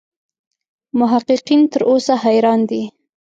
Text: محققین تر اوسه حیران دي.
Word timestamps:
محققین 0.99 1.61
تر 1.71 1.81
اوسه 1.91 2.13
حیران 2.23 2.59
دي. 2.69 2.83